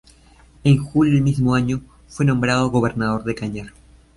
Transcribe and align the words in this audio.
En 0.63 0.79
julio 0.83 1.13
del 1.13 1.21
mismo 1.21 1.53
año 1.53 1.79
fue 2.07 2.25
nombrado 2.25 2.71
gobernador 2.71 3.23
de 3.23 3.35
Cañar. 3.35 3.67